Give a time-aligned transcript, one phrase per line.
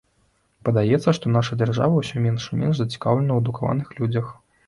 [0.67, 4.25] Падаецца, што наша дзяржава ўсё менш і менш зацікаўлена ў адукаваных людзях.